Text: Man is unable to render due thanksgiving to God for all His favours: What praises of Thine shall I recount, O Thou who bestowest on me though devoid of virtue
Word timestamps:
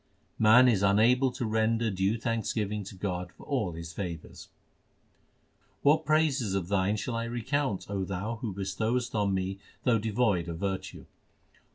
Man 0.39 0.67
is 0.67 0.81
unable 0.81 1.31
to 1.33 1.45
render 1.45 1.91
due 1.91 2.17
thanksgiving 2.17 2.83
to 2.85 2.95
God 2.95 3.31
for 3.33 3.45
all 3.45 3.73
His 3.73 3.93
favours: 3.93 4.49
What 5.83 6.05
praises 6.05 6.55
of 6.55 6.69
Thine 6.69 6.97
shall 6.97 7.15
I 7.15 7.25
recount, 7.25 7.87
O 7.87 8.03
Thou 8.03 8.37
who 8.37 8.51
bestowest 8.51 9.13
on 9.13 9.35
me 9.35 9.59
though 9.83 9.99
devoid 9.99 10.47
of 10.49 10.57
virtue 10.57 11.05